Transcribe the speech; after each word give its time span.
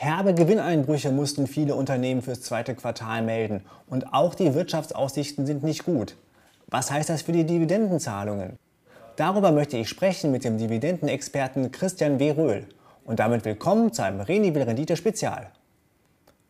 Herbe 0.00 0.32
Gewinneinbrüche 0.32 1.10
mussten 1.10 1.48
viele 1.48 1.74
Unternehmen 1.74 2.22
fürs 2.22 2.40
zweite 2.40 2.76
Quartal 2.76 3.20
melden 3.20 3.62
und 3.88 4.14
auch 4.14 4.36
die 4.36 4.54
Wirtschaftsaussichten 4.54 5.44
sind 5.44 5.64
nicht 5.64 5.84
gut. 5.84 6.14
Was 6.68 6.92
heißt 6.92 7.08
das 7.08 7.22
für 7.22 7.32
die 7.32 7.42
Dividendenzahlungen? 7.42 8.60
Darüber 9.16 9.50
möchte 9.50 9.76
ich 9.76 9.88
sprechen 9.88 10.30
mit 10.30 10.44
dem 10.44 10.56
Dividendenexperten 10.56 11.72
Christian 11.72 12.20
W. 12.20 12.30
Röhl. 12.30 12.66
Und 13.04 13.18
damit 13.18 13.44
willkommen 13.44 13.92
zu 13.92 14.04
einem 14.04 14.20
Renewil 14.20 14.62
Rendite 14.62 14.96
Spezial. 14.96 15.50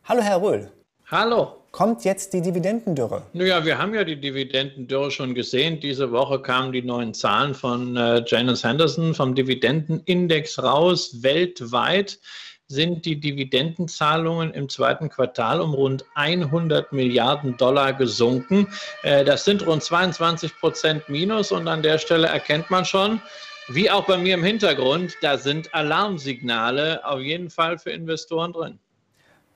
Hallo 0.03 0.21
Herr 0.21 0.43
Röhl. 0.43 0.69
Hallo. 1.07 1.55
Kommt 1.71 2.05
jetzt 2.05 2.33
die 2.33 2.41
Dividendendürre? 2.41 3.23
Naja, 3.33 3.65
wir 3.65 3.79
haben 3.79 3.95
ja 3.95 4.03
die 4.03 4.21
Dividendendürre 4.21 5.09
schon 5.09 5.33
gesehen. 5.33 5.79
Diese 5.79 6.11
Woche 6.11 6.39
kamen 6.39 6.71
die 6.71 6.83
neuen 6.83 7.15
Zahlen 7.15 7.55
von 7.55 7.97
äh, 7.97 8.23
Janus 8.27 8.63
Henderson 8.63 9.15
vom 9.15 9.33
Dividendenindex 9.33 10.61
raus. 10.61 11.23
Weltweit 11.23 12.19
sind 12.69 13.03
die 13.05 13.19
Dividendenzahlungen 13.19 14.53
im 14.53 14.69
zweiten 14.69 15.09
Quartal 15.09 15.59
um 15.59 15.73
rund 15.73 16.05
100 16.13 16.93
Milliarden 16.93 17.57
Dollar 17.57 17.93
gesunken. 17.93 18.67
Äh, 19.01 19.25
das 19.25 19.43
sind 19.43 19.65
rund 19.65 19.83
22 19.83 20.55
Prozent 20.59 21.09
Minus 21.09 21.51
und 21.51 21.67
an 21.67 21.81
der 21.81 21.97
Stelle 21.97 22.27
erkennt 22.27 22.69
man 22.69 22.85
schon, 22.85 23.21
wie 23.69 23.89
auch 23.89 24.05
bei 24.05 24.17
mir 24.17 24.35
im 24.35 24.43
Hintergrund, 24.43 25.15
da 25.21 25.37
sind 25.37 25.73
Alarmsignale 25.73 27.05
auf 27.05 27.19
jeden 27.19 27.49
Fall 27.49 27.77
für 27.77 27.91
Investoren 27.91 28.53
drin. 28.53 28.79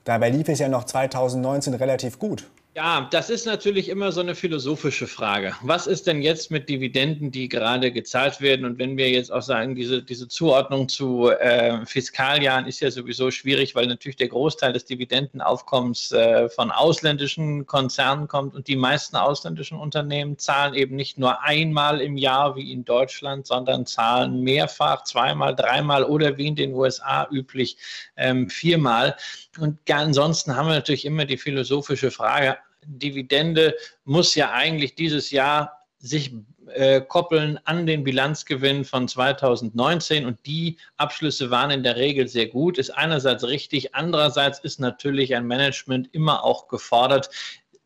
Dabei 0.03 0.29
lief 0.29 0.49
es 0.49 0.59
ja 0.59 0.67
noch 0.67 0.83
2019 0.83 1.75
relativ 1.75 2.19
gut. 2.19 2.43
Ja, 2.75 3.07
das 3.11 3.29
ist 3.29 3.45
natürlich 3.45 3.87
immer 3.87 4.11
so 4.11 4.21
eine 4.21 4.33
philosophische 4.33 5.05
Frage. 5.05 5.53
Was 5.61 5.85
ist 5.85 6.07
denn 6.07 6.23
jetzt 6.23 6.49
mit 6.49 6.69
Dividenden, 6.69 7.29
die 7.29 7.47
gerade 7.47 7.91
gezahlt 7.91 8.41
werden? 8.41 8.65
Und 8.65 8.79
wenn 8.79 8.97
wir 8.97 9.11
jetzt 9.11 9.31
auch 9.31 9.43
sagen, 9.43 9.75
diese, 9.75 10.01
diese 10.01 10.27
Zuordnung 10.27 10.89
zu 10.89 11.29
äh, 11.29 11.85
Fiskaljahren 11.85 12.65
ist 12.65 12.79
ja 12.79 12.89
sowieso 12.89 13.29
schwierig, 13.29 13.75
weil 13.75 13.85
natürlich 13.85 14.15
der 14.15 14.29
Großteil 14.29 14.73
des 14.73 14.85
Dividendenaufkommens 14.85 16.13
äh, 16.13 16.49
von 16.49 16.71
ausländischen 16.71 17.67
Konzernen 17.67 18.27
kommt 18.27 18.55
und 18.55 18.67
die 18.67 18.75
meisten 18.75 19.17
ausländischen 19.17 19.77
Unternehmen 19.77 20.39
zahlen 20.39 20.73
eben 20.73 20.95
nicht 20.95 21.19
nur 21.19 21.43
einmal 21.43 22.01
im 22.01 22.17
Jahr 22.17 22.55
wie 22.55 22.71
in 22.71 22.85
Deutschland, 22.85 23.45
sondern 23.45 23.85
zahlen 23.85 24.41
mehrfach, 24.41 25.03
zweimal, 25.03 25.55
dreimal 25.55 26.03
oder 26.05 26.39
wie 26.39 26.47
in 26.47 26.55
den 26.55 26.73
USA 26.73 27.27
üblich 27.29 27.77
ähm, 28.17 28.49
viermal. 28.49 29.15
Und 29.59 29.77
ansonsten 29.91 30.55
haben 30.55 30.69
wir 30.69 30.73
natürlich 30.73 31.05
immer 31.05 31.25
die 31.25 31.37
philosophische 31.37 32.09
Frage, 32.09 32.57
Dividende 32.85 33.75
muss 34.05 34.35
ja 34.35 34.51
eigentlich 34.51 34.95
dieses 34.95 35.31
Jahr 35.31 35.79
sich 35.99 36.35
äh, 36.67 37.01
koppeln 37.01 37.59
an 37.65 37.85
den 37.85 38.03
Bilanzgewinn 38.03 38.85
von 38.85 39.07
2019 39.07 40.25
und 40.25 40.39
die 40.45 40.77
Abschlüsse 40.97 41.51
waren 41.51 41.71
in 41.71 41.83
der 41.83 41.95
Regel 41.95 42.27
sehr 42.27 42.47
gut, 42.47 42.77
ist 42.77 42.89
einerseits 42.89 43.45
richtig, 43.45 43.95
andererseits 43.95 44.59
ist 44.59 44.79
natürlich 44.79 45.35
ein 45.35 45.45
Management 45.45 46.09
immer 46.13 46.43
auch 46.43 46.67
gefordert, 46.67 47.29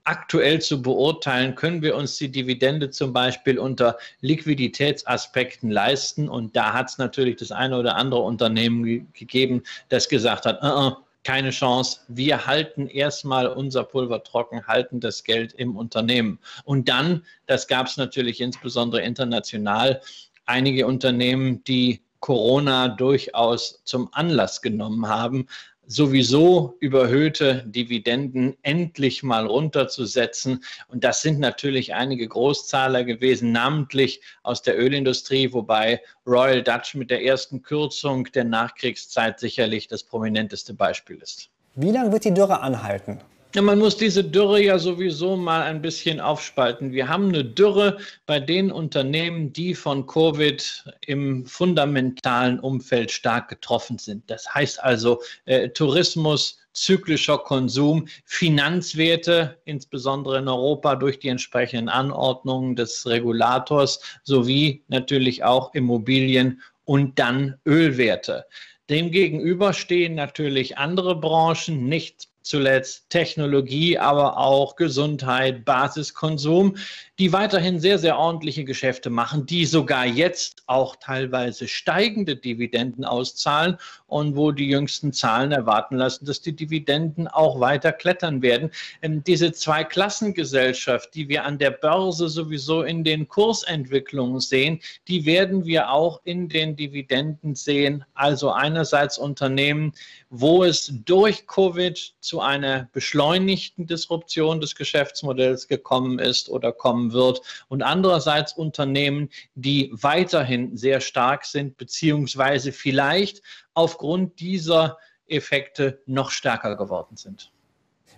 aktuell 0.07 0.61
zu 0.61 0.81
beurteilen, 0.81 1.55
können 1.55 1.81
wir 1.81 1.95
uns 1.95 2.17
die 2.17 2.31
Dividende 2.31 2.89
zum 2.89 3.11
Beispiel 3.11 3.59
unter 3.59 3.97
Liquiditätsaspekten 4.21 5.69
leisten. 5.69 6.29
Und 6.29 6.55
da 6.55 6.73
hat 6.73 6.89
es 6.89 6.97
natürlich 6.97 7.35
das 7.35 7.51
eine 7.51 7.77
oder 7.77 7.97
andere 7.97 8.21
Unternehmen 8.21 9.11
gegeben, 9.11 9.63
das 9.89 10.07
gesagt 10.07 10.45
hat, 10.45 10.63
uh 10.63 10.65
-uh, 10.65 10.95
keine 11.23 11.49
Chance. 11.49 12.01
Wir 12.07 12.47
halten 12.47 12.87
erstmal 12.87 13.47
unser 13.47 13.83
Pulver 13.83 14.23
trocken, 14.23 14.65
halten 14.67 14.99
das 14.99 15.23
Geld 15.23 15.53
im 15.53 15.75
Unternehmen. 15.75 16.39
Und 16.63 16.87
dann, 16.89 17.25
das 17.45 17.67
gab 17.67 17.87
es 17.87 17.97
natürlich 17.97 18.39
insbesondere 18.39 19.01
international, 19.01 20.01
einige 20.45 20.87
Unternehmen, 20.87 21.63
die 21.65 22.01
Corona 22.19 22.87
durchaus 22.87 23.81
zum 23.83 24.09
Anlass 24.13 24.61
genommen 24.61 25.07
haben, 25.07 25.47
sowieso 25.88 26.75
überhöhte 26.80 27.63
Dividenden 27.66 28.55
endlich 28.61 29.23
mal 29.23 29.47
runterzusetzen. 29.47 30.63
Und 30.89 31.03
das 31.03 31.21
sind 31.21 31.39
natürlich 31.39 31.93
einige 31.95 32.27
Großzahler 32.27 33.03
gewesen, 33.03 33.52
namentlich 33.52 34.21
aus 34.43 34.61
der 34.61 34.77
Ölindustrie, 34.77 35.52
wobei 35.53 36.02
Royal 36.25 36.61
Dutch 36.61 36.93
mit 36.93 37.09
der 37.09 37.23
ersten 37.23 37.61
Kürzung 37.61 38.25
der 38.25 38.43
Nachkriegszeit 38.43 39.39
sicherlich 39.39 39.87
das 39.87 40.03
prominenteste 40.03 40.73
Beispiel 40.73 41.17
ist. 41.17 41.49
Wie 41.75 41.92
lange 41.92 42.11
wird 42.11 42.25
die 42.25 42.33
Dürre 42.33 42.59
anhalten? 42.61 43.19
Ja, 43.55 43.61
man 43.61 43.80
muss 43.80 43.95
diese 43.95 44.25
Dürre 44.25 44.61
ja 44.61 44.77
sowieso 44.77 45.37
mal 45.37 45.61
ein 45.63 45.81
bisschen 45.81 46.19
aufspalten. 46.19 46.91
Wir 46.91 47.08
haben 47.08 47.30
eine 47.30 47.45
Dürre 47.45 47.97
bei 48.25 48.41
den 48.41 48.71
Unternehmen, 48.71 49.53
die 49.53 49.73
von 49.73 50.05
Covid 50.05 50.83
im 51.05 51.45
fundamentalen 51.45 52.59
Umfeld 52.59 53.09
stark 53.09 53.47
getroffen 53.47 53.99
sind. 53.99 54.30
Das 54.30 54.53
heißt 54.53 54.83
also 54.83 55.21
äh, 55.45 55.69
Tourismus, 55.69 56.59
zyklischer 56.73 57.37
Konsum, 57.37 58.07
Finanzwerte, 58.25 59.57
insbesondere 59.63 60.39
in 60.39 60.49
Europa 60.49 60.95
durch 60.95 61.17
die 61.17 61.30
entsprechenden 61.30 61.87
Anordnungen 61.87 62.75
des 62.75 63.07
Regulators, 63.07 64.02
sowie 64.23 64.83
natürlich 64.89 65.45
auch 65.45 65.73
Immobilien 65.73 66.61
und 66.83 67.17
dann 67.17 67.57
Ölwerte. 67.65 68.45
Demgegenüber 68.89 69.73
stehen 69.73 70.15
natürlich 70.15 70.77
andere 70.77 71.15
Branchen, 71.19 71.87
nicht 71.89 72.27
zuletzt 72.47 73.09
Technologie, 73.09 73.97
aber 73.97 74.37
auch 74.37 74.75
Gesundheit, 74.75 75.65
Basiskonsum, 75.65 76.75
die 77.19 77.33
weiterhin 77.33 77.80
sehr, 77.80 77.97
sehr 77.97 78.17
ordentliche 78.17 78.63
Geschäfte 78.63 79.09
machen, 79.09 79.45
die 79.45 79.65
sogar 79.65 80.05
jetzt 80.05 80.63
auch 80.67 80.95
teilweise 80.97 81.67
steigende 81.67 82.36
Dividenden 82.36 83.05
auszahlen 83.05 83.77
und 84.05 84.36
wo 84.36 84.52
die 84.52 84.67
jüngsten 84.67 85.13
Zahlen 85.13 85.52
erwarten 85.52 85.97
lassen, 85.97 86.25
dass 86.25 86.41
die 86.41 86.55
Dividenden 86.55 87.27
auch 87.27 87.59
weiter 87.59 87.91
klettern 87.91 88.41
werden. 88.41 88.71
Ähm, 89.02 89.23
diese 89.23 89.52
Zweiklassengesellschaft, 89.52 91.15
die 91.15 91.27
wir 91.27 91.43
an 91.43 91.57
der 91.57 91.71
Börse 91.71 92.30
sowieso 92.30 92.83
in 92.83 93.03
den 93.03 93.27
Kursentwicklungen 93.27 94.39
sehen, 94.39 94.80
die 95.07 95.25
werden 95.25 95.65
wir 95.65 95.91
auch 95.91 96.21
in 96.23 96.49
den 96.49 96.75
Dividenden 96.75 97.55
sehen. 97.55 98.05
Also 98.13 98.52
einerseits 98.52 99.17
Unternehmen, 99.17 99.93
wo 100.30 100.63
es 100.63 100.91
durch 101.05 101.47
Covid 101.47 102.13
zu 102.19 102.36
einer 102.39 102.89
beschleunigten 102.93 103.87
Disruption 103.87 104.61
des 104.61 104.75
Geschäftsmodells 104.75 105.67
gekommen 105.67 106.20
ist 106.20 106.49
oder 106.49 106.71
kommen 106.71 107.14
wird 107.14 107.42
und 107.67 107.83
andererseits 107.83 108.53
Unternehmen, 108.53 109.30
die 109.55 109.89
weiterhin 109.93 110.77
sehr 110.77 111.02
stark 111.02 111.45
sind, 111.45 111.77
beziehungsweise 111.77 112.71
vielleicht 112.71 113.42
aufgrund 113.73 114.39
dieser 114.39 114.98
Effekte 115.27 116.02
noch 116.05 116.31
stärker 116.31 116.75
geworden 116.75 117.17
sind. 117.17 117.52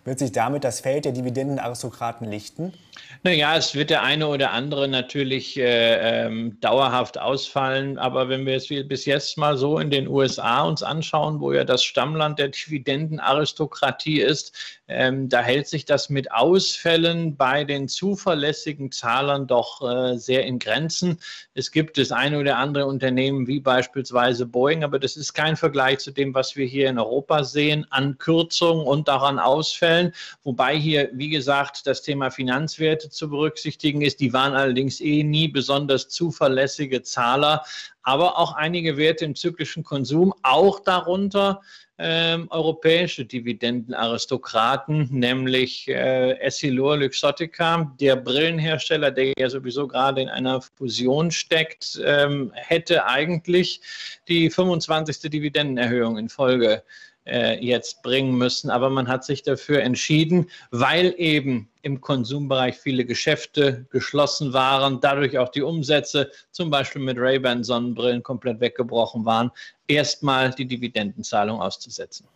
Wird 0.09 0.17
sich 0.17 0.31
damit 0.31 0.63
das 0.63 0.79
Feld 0.79 1.05
der 1.05 1.11
Dividendenaristokraten 1.11 2.27
lichten? 2.27 2.73
Naja, 3.21 3.55
es 3.55 3.75
wird 3.75 3.91
der 3.91 4.01
eine 4.01 4.27
oder 4.27 4.51
andere 4.51 4.87
natürlich 4.87 5.55
äh, 5.55 6.25
ähm, 6.25 6.57
dauerhaft 6.61 7.19
ausfallen. 7.19 7.99
Aber 7.99 8.27
wenn 8.27 8.43
wir 8.47 8.55
es 8.55 8.69
bis 8.69 9.05
jetzt 9.05 9.37
mal 9.37 9.55
so 9.55 9.77
in 9.77 9.91
den 9.91 10.07
USA 10.07 10.63
uns 10.63 10.81
anschauen, 10.81 11.39
wo 11.39 11.53
ja 11.53 11.63
das 11.63 11.83
Stammland 11.83 12.39
der 12.39 12.47
Dividendenaristokratie 12.47 14.21
ist, 14.21 14.79
ähm, 14.87 15.29
da 15.29 15.41
hält 15.41 15.67
sich 15.67 15.85
das 15.85 16.09
mit 16.09 16.31
Ausfällen 16.31 17.35
bei 17.35 17.63
den 17.63 17.87
zuverlässigen 17.87 18.91
Zahlern 18.91 19.45
doch 19.45 19.87
äh, 19.87 20.17
sehr 20.17 20.45
in 20.45 20.57
Grenzen. 20.57 21.19
Es 21.53 21.71
gibt 21.71 21.99
das 21.99 22.11
eine 22.11 22.39
oder 22.39 22.57
andere 22.57 22.87
Unternehmen 22.87 23.45
wie 23.45 23.59
beispielsweise 23.59 24.47
Boeing, 24.47 24.83
aber 24.83 24.97
das 24.97 25.15
ist 25.15 25.33
kein 25.33 25.55
Vergleich 25.57 25.99
zu 25.99 26.11
dem, 26.11 26.33
was 26.33 26.55
wir 26.55 26.65
hier 26.65 26.89
in 26.89 26.97
Europa 26.97 27.43
sehen, 27.43 27.85
an 27.91 28.17
Kürzungen 28.17 28.87
und 28.87 29.07
daran 29.07 29.37
Ausfällen. 29.37 29.98
Wobei 30.43 30.75
hier, 30.77 31.09
wie 31.13 31.29
gesagt, 31.29 31.85
das 31.87 32.01
Thema 32.01 32.31
Finanzwerte 32.31 33.09
zu 33.09 33.29
berücksichtigen 33.29 34.01
ist. 34.01 34.19
Die 34.19 34.33
waren 34.33 34.53
allerdings 34.53 35.01
eh 35.01 35.23
nie 35.23 35.47
besonders 35.47 36.09
zuverlässige 36.09 37.03
Zahler, 37.03 37.63
aber 38.03 38.37
auch 38.37 38.53
einige 38.53 38.97
Werte 38.97 39.25
im 39.25 39.35
zyklischen 39.35 39.83
Konsum, 39.83 40.33
auch 40.41 40.79
darunter 40.79 41.61
ähm, 42.01 42.47
europäische 42.49 43.25
Dividendenaristokraten, 43.25 45.09
nämlich 45.11 45.85
äh, 45.89 46.39
Essilor 46.39 46.97
Luxottica, 46.97 47.93
der 47.99 48.15
Brillenhersteller, 48.15 49.11
der 49.11 49.33
ja 49.37 49.49
sowieso 49.49 49.85
gerade 49.85 50.21
in 50.21 50.29
einer 50.29 50.61
Fusion 50.61 51.29
steckt, 51.29 52.01
ähm, 52.03 52.53
hätte 52.55 53.05
eigentlich 53.05 53.81
die 54.29 54.49
25. 54.49 55.29
Dividendenerhöhung 55.29 56.17
in 56.17 56.29
Folge 56.29 56.83
äh, 57.29 57.63
jetzt 57.63 58.01
bringen 58.01 58.37
müssen. 58.37 58.69
Aber 58.69 58.89
man 58.89 59.07
hat 59.07 59.23
sich 59.23 59.43
dafür 59.43 59.81
entschieden, 59.81 60.49
weil 60.71 61.13
eben 61.17 61.69
im 61.81 62.01
Konsumbereich 62.01 62.77
viele 62.77 63.05
Geschäfte 63.05 63.85
geschlossen 63.89 64.53
waren, 64.53 64.99
dadurch 64.99 65.37
auch 65.37 65.49
die 65.49 65.61
Umsätze 65.61 66.31
zum 66.51 66.69
Beispiel 66.69 67.01
mit 67.01 67.17
Ray-Ban 67.17 67.63
Sonnenbrillen 67.63 68.23
komplett 68.23 68.59
weggebrochen 68.59 69.25
waren, 69.25 69.51
erstmal 69.87 70.51
die 70.51 70.65
Dividendenzahlung 70.65 71.61
auszusetzen. 71.61 72.27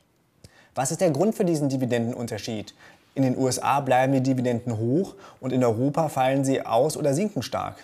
Was 0.75 0.92
ist 0.92 1.01
der 1.01 1.12
Grund 1.12 1.36
für 1.36 1.45
diesen 1.45 1.69
Dividendenunterschied? 1.69 2.74
In 3.16 3.24
den 3.24 3.38
USA 3.38 3.80
bleiben 3.80 4.13
die 4.13 4.24
Dividenden 4.24 4.78
hoch 4.78 5.13
und 5.40 5.54
in 5.54 5.63
Europa 5.63 6.10
fallen 6.10 6.44
sie 6.44 6.66
aus 6.66 6.98
oder 6.98 7.13
sinken 7.13 7.44
stark. 7.44 7.75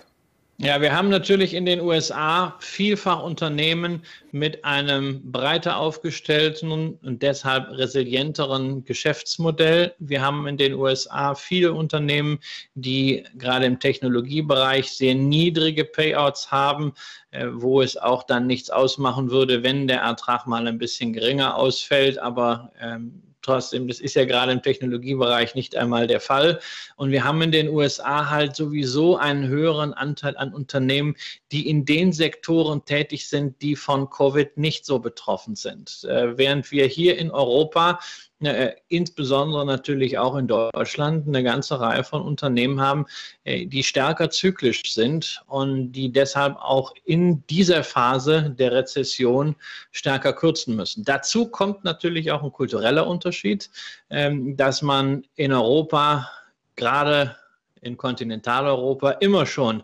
Ja, 0.61 0.81
wir 0.81 0.93
haben 0.93 1.07
natürlich 1.07 1.53
in 1.53 1.65
den 1.65 1.79
USA 1.79 2.57
vielfach 2.59 3.23
Unternehmen 3.23 4.03
mit 4.33 4.65
einem 4.65 5.31
breiter 5.31 5.77
aufgestellten 5.77 6.73
und 7.01 7.23
deshalb 7.23 7.69
resilienteren 7.71 8.83
Geschäftsmodell. 8.83 9.95
Wir 9.99 10.21
haben 10.21 10.47
in 10.47 10.57
den 10.57 10.73
USA 10.73 11.33
viele 11.33 11.71
Unternehmen, 11.71 12.39
die 12.75 13.23
gerade 13.37 13.67
im 13.67 13.79
Technologiebereich 13.79 14.91
sehr 14.91 15.15
niedrige 15.15 15.85
Payouts 15.85 16.51
haben, 16.51 16.93
äh, 17.31 17.47
wo 17.53 17.81
es 17.81 17.95
auch 17.95 18.23
dann 18.23 18.45
nichts 18.45 18.69
ausmachen 18.69 19.31
würde, 19.31 19.63
wenn 19.63 19.87
der 19.87 20.01
Ertrag 20.01 20.45
mal 20.45 20.67
ein 20.67 20.77
bisschen 20.77 21.13
geringer 21.13 21.55
ausfällt. 21.55 22.19
Aber 22.19 22.73
ähm, 22.81 23.28
trotzdem, 23.41 23.87
das 23.87 23.99
ist 23.99 24.15
ja 24.15 24.25
gerade 24.25 24.51
im 24.51 24.61
Technologiebereich 24.61 25.55
nicht 25.55 25.75
einmal 25.75 26.07
der 26.07 26.19
Fall. 26.19 26.59
Und 26.95 27.11
wir 27.11 27.23
haben 27.23 27.41
in 27.41 27.51
den 27.51 27.69
USA 27.69 28.29
halt 28.29 28.55
sowieso 28.55 29.17
einen 29.17 29.47
höheren 29.47 29.93
Anteil 29.93 30.37
an 30.37 30.53
Unternehmen, 30.53 31.15
die 31.51 31.69
in 31.69 31.85
den 31.85 32.11
Sektoren 32.13 32.85
tätig 32.85 33.27
sind, 33.27 33.61
die 33.61 33.75
von 33.75 34.09
Covid 34.09 34.57
nicht 34.57 34.85
so 34.85 34.99
betroffen 34.99 35.55
sind. 35.55 36.03
Äh, 36.03 36.37
während 36.37 36.71
wir 36.71 36.85
hier 36.85 37.17
in 37.17 37.31
Europa 37.31 37.99
äh, 38.41 38.75
insbesondere 38.87 39.65
natürlich 39.65 40.17
auch 40.17 40.35
in 40.35 40.47
Deutschland 40.47 41.27
eine 41.27 41.43
ganze 41.43 41.79
Reihe 41.79 42.03
von 42.03 42.21
Unternehmen 42.21 42.79
haben, 42.79 43.05
äh, 43.43 43.65
die 43.65 43.83
stärker 43.83 44.29
zyklisch 44.29 44.93
sind 44.93 45.43
und 45.47 45.91
die 45.91 46.11
deshalb 46.11 46.55
auch 46.57 46.93
in 47.03 47.45
dieser 47.47 47.83
Phase 47.83 48.55
der 48.57 48.71
Rezession 48.71 49.55
stärker 49.91 50.31
kürzen 50.31 50.75
müssen. 50.75 51.03
Dazu 51.03 51.47
kommt 51.47 51.83
natürlich 51.83 52.31
auch 52.31 52.41
ein 52.41 52.53
kultureller 52.53 53.07
Unterschied, 53.07 53.69
ähm, 54.09 54.55
dass 54.55 54.81
man 54.81 55.25
in 55.35 55.51
Europa, 55.51 56.29
gerade 56.77 57.35
in 57.81 57.97
Kontinentaleuropa, 57.97 59.11
immer 59.11 59.45
schon 59.45 59.83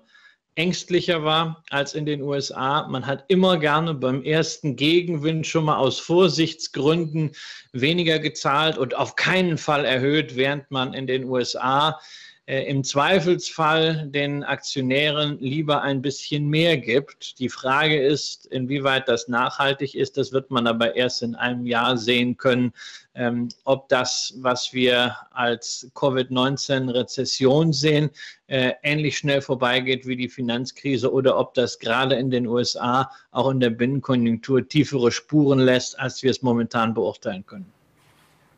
ängstlicher 0.55 1.23
war 1.23 1.63
als 1.69 1.93
in 1.93 2.05
den 2.05 2.21
USA. 2.21 2.87
Man 2.87 3.05
hat 3.05 3.25
immer 3.27 3.57
gerne 3.57 3.93
beim 3.93 4.23
ersten 4.23 4.75
Gegenwind 4.75 5.45
schon 5.45 5.65
mal 5.65 5.77
aus 5.77 5.99
Vorsichtsgründen 5.99 7.31
weniger 7.73 8.19
gezahlt 8.19 8.77
und 8.77 8.95
auf 8.95 9.15
keinen 9.15 9.57
Fall 9.57 9.85
erhöht, 9.85 10.35
während 10.35 10.71
man 10.71 10.93
in 10.93 11.07
den 11.07 11.25
USA 11.25 11.99
im 12.47 12.83
Zweifelsfall 12.83 14.07
den 14.07 14.43
Aktionären 14.43 15.39
lieber 15.39 15.81
ein 15.81 16.03
bisschen 16.03 16.47
mehr 16.47 16.77
gibt. 16.77 17.39
Die 17.39 17.49
Frage 17.49 17.99
ist, 17.99 18.45
inwieweit 18.45 19.07
das 19.07 19.27
nachhaltig 19.27 19.95
ist. 19.95 20.17
Das 20.17 20.31
wird 20.31 20.51
man 20.51 20.67
aber 20.67 20.95
erst 20.95 21.23
in 21.23 21.33
einem 21.33 21.65
Jahr 21.65 21.97
sehen 21.97 22.37
können, 22.37 22.71
ähm, 23.15 23.49
ob 23.63 23.89
das, 23.89 24.35
was 24.37 24.73
wir 24.73 25.15
als 25.31 25.89
Covid-19-Rezession 25.95 27.73
sehen, 27.73 28.11
äh, 28.45 28.73
ähnlich 28.83 29.17
schnell 29.17 29.41
vorbeigeht 29.41 30.05
wie 30.05 30.15
die 30.15 30.29
Finanzkrise 30.29 31.11
oder 31.11 31.39
ob 31.39 31.55
das 31.55 31.79
gerade 31.79 32.13
in 32.15 32.29
den 32.29 32.45
USA 32.45 33.09
auch 33.31 33.49
in 33.49 33.59
der 33.59 33.71
Binnenkonjunktur 33.71 34.67
tiefere 34.67 35.11
Spuren 35.11 35.59
lässt, 35.59 35.99
als 35.99 36.21
wir 36.21 36.29
es 36.29 36.43
momentan 36.43 36.93
beurteilen 36.93 37.43
können. 37.43 37.74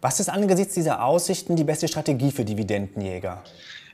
Was 0.01 0.19
ist 0.19 0.29
angesichts 0.29 0.75
dieser 0.75 1.03
Aussichten 1.03 1.55
die 1.55 1.63
beste 1.63 1.87
Strategie 1.87 2.31
für 2.31 2.45
Dividendenjäger? 2.45 3.43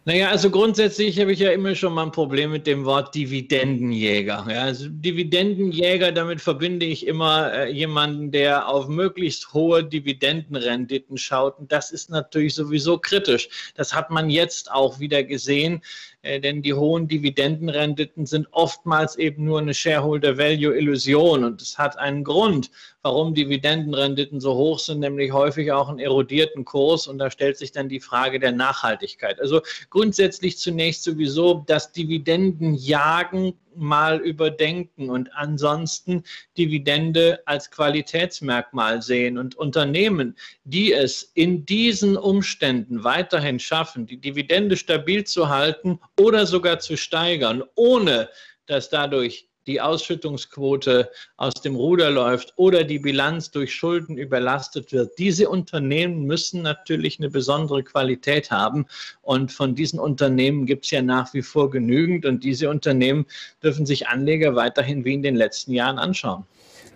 Naja, 0.05 0.31
also 0.31 0.49
grundsätzlich 0.49 1.17
habe 1.17 1.31
ich 1.31 1.39
ja 1.39 1.51
immer 1.51 1.75
schon 1.75 1.93
mal 1.93 2.03
ein 2.03 2.11
Problem 2.11 2.51
mit 2.51 2.67
dem 2.67 2.83
Wort 2.83 3.15
Dividendenjäger. 3.15 4.45
Ja, 4.49 4.63
also 4.63 4.87
Dividendenjäger, 4.89 6.11
damit 6.11 6.41
verbinde 6.41 6.85
ich 6.85 7.07
immer 7.07 7.53
äh, 7.53 7.71
jemanden, 7.71 8.29
der 8.29 8.67
auf 8.67 8.89
möglichst 8.89 9.53
hohe 9.53 9.81
Dividendenrenditen 9.81 11.17
schaut. 11.17 11.57
Und 11.57 11.71
das 11.71 11.91
ist 11.91 12.09
natürlich 12.09 12.53
sowieso 12.53 12.97
kritisch. 12.97 13.47
Das 13.75 13.93
hat 13.93 14.09
man 14.09 14.29
jetzt 14.29 14.69
auch 14.69 14.99
wieder 14.99 15.23
gesehen. 15.23 15.81
Äh, 16.23 16.39
denn 16.39 16.61
die 16.61 16.73
hohen 16.73 17.07
Dividendenrenditen 17.09 18.25
sind 18.25 18.47
oftmals 18.51 19.17
eben 19.17 19.43
nur 19.43 19.59
eine 19.59 19.73
Shareholder-Value-Illusion 19.73 21.43
und 21.43 21.61
es 21.61 21.77
hat 21.77 21.99
einen 21.99 22.23
Grund, 22.23 22.71
warum 23.01 23.33
Dividendenrenditen 23.33 24.39
so 24.39 24.55
hoch 24.55 24.79
sind, 24.79 25.01
nämlich 25.01 25.33
häufig 25.33 25.73
auch 25.73 25.89
einen 25.89 25.99
erodierten 25.99 26.63
Kurs 26.63 27.07
und 27.07 27.17
da 27.17 27.29
stellt 27.29 27.57
sich 27.57 27.73
dann 27.73 27.89
die 27.89 27.99
Frage 27.99 28.39
der 28.39 28.53
Nachhaltigkeit. 28.53 29.41
Also 29.41 29.61
grundsätzlich 29.89 30.57
zunächst 30.57 31.03
sowieso 31.03 31.65
das 31.67 31.91
Dividendenjagen 31.91 33.53
mal 33.75 34.19
überdenken 34.19 35.09
und 35.09 35.33
ansonsten 35.33 36.23
Dividende 36.57 37.41
als 37.45 37.71
Qualitätsmerkmal 37.71 39.01
sehen. 39.01 39.37
Und 39.37 39.55
Unternehmen, 39.55 40.35
die 40.63 40.93
es 40.93 41.31
in 41.33 41.65
diesen 41.65 42.17
Umständen 42.17 43.03
weiterhin 43.03 43.59
schaffen, 43.59 44.05
die 44.05 44.17
Dividende 44.17 44.77
stabil 44.77 45.23
zu 45.23 45.49
halten 45.49 45.99
oder 46.19 46.45
sogar 46.45 46.79
zu 46.79 46.97
steigern, 46.97 47.63
ohne 47.75 48.29
dass 48.65 48.89
dadurch 48.89 49.47
die 49.67 49.81
Ausschüttungsquote 49.81 51.09
aus 51.37 51.53
dem 51.55 51.75
Ruder 51.75 52.11
läuft 52.11 52.53
oder 52.57 52.83
die 52.83 52.99
Bilanz 52.99 53.51
durch 53.51 53.73
Schulden 53.73 54.17
überlastet 54.17 54.91
wird. 54.91 55.17
Diese 55.17 55.49
Unternehmen 55.49 56.25
müssen 56.25 56.61
natürlich 56.61 57.19
eine 57.19 57.29
besondere 57.29 57.83
Qualität 57.83 58.51
haben. 58.51 58.85
Und 59.21 59.51
von 59.51 59.75
diesen 59.75 59.99
Unternehmen 59.99 60.65
gibt 60.65 60.85
es 60.85 60.91
ja 60.91 61.01
nach 61.01 61.33
wie 61.33 61.41
vor 61.41 61.69
genügend. 61.69 62.25
Und 62.25 62.43
diese 62.43 62.69
Unternehmen 62.69 63.25
dürfen 63.61 63.85
sich 63.85 64.07
Anleger 64.07 64.55
weiterhin 64.55 65.05
wie 65.05 65.13
in 65.13 65.23
den 65.23 65.35
letzten 65.35 65.73
Jahren 65.73 65.99
anschauen. 65.99 66.45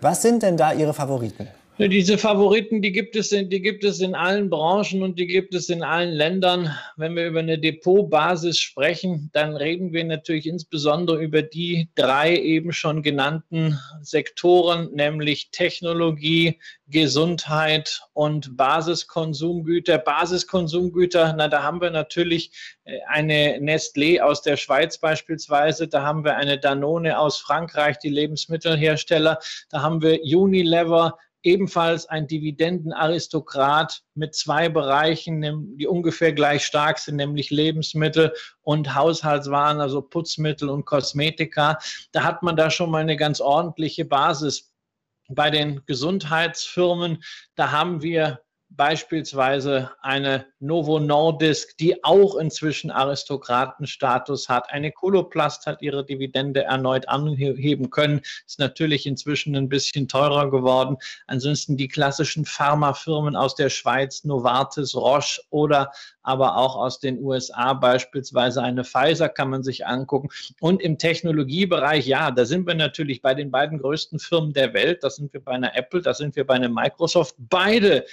Was 0.00 0.22
sind 0.22 0.42
denn 0.42 0.56
da 0.56 0.72
Ihre 0.72 0.94
Favoriten? 0.94 1.48
Diese 1.80 2.18
Favoriten, 2.18 2.82
die 2.82 2.90
gibt, 2.90 3.14
es 3.14 3.30
in, 3.30 3.50
die 3.50 3.62
gibt 3.62 3.84
es 3.84 4.00
in 4.00 4.16
allen 4.16 4.50
Branchen 4.50 5.04
und 5.04 5.16
die 5.16 5.28
gibt 5.28 5.54
es 5.54 5.68
in 5.68 5.84
allen 5.84 6.10
Ländern. 6.10 6.76
Wenn 6.96 7.14
wir 7.14 7.28
über 7.28 7.38
eine 7.38 7.56
Depotbasis 7.56 8.58
sprechen, 8.58 9.30
dann 9.32 9.54
reden 9.54 9.92
wir 9.92 10.02
natürlich 10.02 10.46
insbesondere 10.46 11.22
über 11.22 11.40
die 11.42 11.88
drei 11.94 12.36
eben 12.36 12.72
schon 12.72 13.04
genannten 13.04 13.78
Sektoren, 14.02 14.90
nämlich 14.92 15.52
Technologie, 15.52 16.58
Gesundheit 16.88 18.00
und 18.12 18.56
Basiskonsumgüter. 18.56 19.98
Basiskonsumgüter, 19.98 21.34
na, 21.38 21.46
da 21.46 21.62
haben 21.62 21.80
wir 21.80 21.90
natürlich 21.90 22.50
äh, 22.86 22.98
eine 23.06 23.58
Nestlé 23.58 24.20
aus 24.20 24.42
der 24.42 24.56
Schweiz 24.56 24.98
beispielsweise, 24.98 25.86
da 25.86 26.02
haben 26.02 26.24
wir 26.24 26.34
eine 26.34 26.58
Danone 26.58 27.20
aus 27.20 27.38
Frankreich, 27.38 27.98
die 27.98 28.08
Lebensmittelhersteller, 28.08 29.38
da 29.70 29.82
haben 29.82 30.02
wir 30.02 30.18
Unilever, 30.22 31.16
ebenfalls 31.42 32.06
ein 32.06 32.26
Dividendenaristokrat 32.26 34.02
mit 34.14 34.34
zwei 34.34 34.68
Bereichen, 34.68 35.76
die 35.76 35.86
ungefähr 35.86 36.32
gleich 36.32 36.64
stark 36.64 36.98
sind, 36.98 37.16
nämlich 37.16 37.50
Lebensmittel 37.50 38.32
und 38.62 38.94
Haushaltswaren, 38.94 39.80
also 39.80 40.02
Putzmittel 40.02 40.68
und 40.68 40.84
Kosmetika. 40.84 41.78
Da 42.12 42.24
hat 42.24 42.42
man 42.42 42.56
da 42.56 42.70
schon 42.70 42.90
mal 42.90 43.02
eine 43.02 43.16
ganz 43.16 43.40
ordentliche 43.40 44.04
Basis. 44.04 44.72
Bei 45.30 45.50
den 45.50 45.82
Gesundheitsfirmen, 45.86 47.22
da 47.54 47.70
haben 47.70 48.02
wir 48.02 48.40
beispielsweise 48.70 49.90
eine 50.02 50.46
Novo 50.60 51.00
Nordisk, 51.00 51.76
die 51.78 52.04
auch 52.04 52.36
inzwischen 52.36 52.90
Aristokratenstatus 52.90 54.48
hat. 54.48 54.70
Eine 54.70 54.92
Coloplast 54.92 55.66
hat 55.66 55.82
ihre 55.82 56.04
Dividende 56.04 56.64
erneut 56.64 57.08
anheben 57.08 57.90
können, 57.90 58.20
ist 58.46 58.58
natürlich 58.58 59.06
inzwischen 59.06 59.56
ein 59.56 59.68
bisschen 59.68 60.08
teurer 60.08 60.50
geworden. 60.50 60.96
Ansonsten 61.26 61.76
die 61.76 61.88
klassischen 61.88 62.44
Pharmafirmen 62.44 63.36
aus 63.36 63.54
der 63.54 63.70
Schweiz, 63.70 64.24
Novartis, 64.24 64.94
Roche 64.94 65.40
oder 65.50 65.90
aber 66.28 66.58
auch 66.58 66.76
aus 66.76 67.00
den 67.00 67.22
USA 67.22 67.72
beispielsweise 67.72 68.62
eine 68.62 68.84
Pfizer 68.84 69.30
kann 69.30 69.48
man 69.48 69.62
sich 69.62 69.86
angucken. 69.86 70.28
Und 70.60 70.82
im 70.82 70.98
Technologiebereich, 70.98 72.06
ja, 72.06 72.30
da 72.30 72.44
sind 72.44 72.66
wir 72.66 72.74
natürlich 72.74 73.22
bei 73.22 73.32
den 73.32 73.50
beiden 73.50 73.78
größten 73.78 74.18
Firmen 74.18 74.52
der 74.52 74.74
Welt. 74.74 75.02
Da 75.02 75.08
sind 75.08 75.32
wir 75.32 75.42
bei 75.42 75.52
einer 75.52 75.74
Apple, 75.74 76.02
da 76.02 76.12
sind 76.12 76.36
wir 76.36 76.46
bei 76.46 76.54
einer 76.54 76.68
Microsoft. 76.68 77.34
Beide 77.38 78.04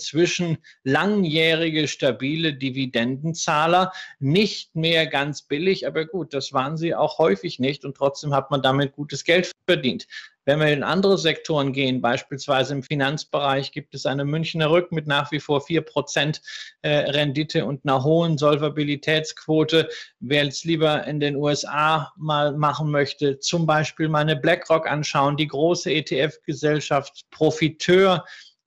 inzwischen 0.00 0.56
langjährige, 0.82 1.86
stabile 1.86 2.54
Dividendenzahler. 2.54 3.92
Nicht 4.18 4.74
mehr 4.74 5.06
ganz 5.06 5.42
billig, 5.42 5.86
aber 5.86 6.06
gut, 6.06 6.32
das 6.32 6.54
waren 6.54 6.78
sie 6.78 6.94
auch 6.94 7.18
häufig 7.18 7.58
nicht. 7.58 7.84
Und 7.84 7.98
trotzdem 7.98 8.34
hat 8.34 8.50
man 8.50 8.62
damit 8.62 8.92
gutes 8.92 9.24
Geld 9.24 9.52
verdient. 9.66 10.06
Wenn 10.46 10.58
wir 10.58 10.68
in 10.68 10.82
andere 10.82 11.18
Sektoren 11.18 11.72
gehen, 11.74 12.00
beispielsweise 12.00 12.72
im 12.72 12.82
Finanzbereich, 12.82 13.72
gibt 13.72 13.94
es 13.94 14.06
eine 14.06 14.24
Münchner 14.24 14.70
Rück 14.70 14.90
mit 14.90 15.06
nach 15.06 15.30
wie 15.32 15.38
vor 15.38 15.60
4% 15.60 16.40
äh, 16.80 16.88
Rendite 17.10 17.66
und 17.66 17.84
einer 17.84 18.02
hohen 18.02 18.38
Solvabilitätsquote. 18.38 19.88
Wer 20.18 20.48
es 20.48 20.64
lieber 20.64 21.06
in 21.06 21.20
den 21.20 21.36
USA 21.36 22.12
mal 22.16 22.56
machen 22.56 22.90
möchte, 22.90 23.38
zum 23.38 23.66
Beispiel 23.66 24.08
mal 24.08 24.20
eine 24.20 24.34
BlackRock 24.34 24.90
anschauen, 24.90 25.36
die 25.36 25.46
große 25.46 25.92
ETF-Gesellschaft 25.92 27.26
Profiteur 27.30 28.24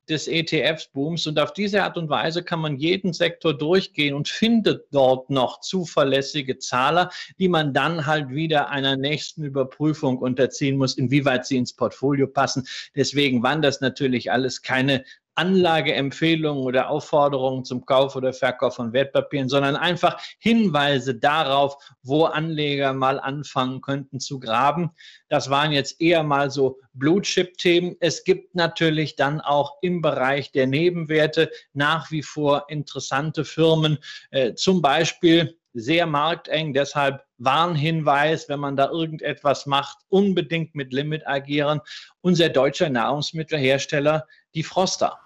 des 0.09 0.27
ETFs-Booms. 0.27 1.27
Und 1.27 1.39
auf 1.39 1.53
diese 1.53 1.83
Art 1.83 1.97
und 1.97 2.09
Weise 2.09 2.43
kann 2.43 2.59
man 2.59 2.77
jeden 2.77 3.13
Sektor 3.13 3.57
durchgehen 3.57 4.13
und 4.13 4.27
findet 4.27 4.85
dort 4.91 5.29
noch 5.29 5.61
zuverlässige 5.61 6.57
Zahler, 6.57 7.09
die 7.39 7.47
man 7.47 7.73
dann 7.73 8.05
halt 8.05 8.29
wieder 8.29 8.69
einer 8.69 8.95
nächsten 8.95 9.43
Überprüfung 9.43 10.17
unterziehen 10.17 10.77
muss, 10.77 10.97
inwieweit 10.97 11.45
sie 11.45 11.57
ins 11.57 11.73
Portfolio 11.73 12.27
passen. 12.27 12.67
Deswegen 12.95 13.43
waren 13.43 13.61
das 13.61 13.81
natürlich 13.81 14.31
alles 14.31 14.61
keine 14.61 15.03
Anlageempfehlungen 15.35 16.63
oder 16.63 16.89
Aufforderungen 16.89 17.65
zum 17.65 17.85
Kauf 17.85 18.15
oder 18.15 18.33
Verkauf 18.33 18.75
von 18.75 18.93
Wertpapieren, 18.93 19.49
sondern 19.49 19.75
einfach 19.75 20.21
Hinweise 20.39 21.15
darauf, 21.15 21.77
wo 22.03 22.25
Anleger 22.25 22.93
mal 22.93 23.19
anfangen 23.19 23.81
könnten 23.81 24.19
zu 24.19 24.39
graben. 24.39 24.91
Das 25.29 25.49
waren 25.49 25.71
jetzt 25.71 25.99
eher 25.99 26.23
mal 26.23 26.51
so 26.51 26.79
Blue-Chip-Themen. 26.93 27.95
Es 27.99 28.23
gibt 28.23 28.55
natürlich 28.55 29.15
dann 29.15 29.41
auch 29.41 29.77
im 29.81 30.01
Bereich 30.01 30.51
der 30.51 30.67
Nebenwerte 30.67 31.49
nach 31.73 32.11
wie 32.11 32.23
vor 32.23 32.65
interessante 32.69 33.45
Firmen, 33.45 33.97
äh, 34.31 34.53
zum 34.53 34.81
Beispiel 34.81 35.57
sehr 35.73 36.05
markteng, 36.05 36.73
deshalb 36.73 37.23
Warnhinweis, 37.39 38.47
wenn 38.47 38.59
man 38.59 38.75
da 38.75 38.89
irgendetwas 38.89 39.65
macht, 39.65 39.97
unbedingt 40.09 40.75
mit 40.75 40.93
Limit 40.93 41.27
agieren. 41.27 41.81
Unser 42.21 42.49
deutscher 42.49 42.89
Nahrungsmittelhersteller, 42.89 44.27
die 44.53 44.63
Froster. 44.63 45.19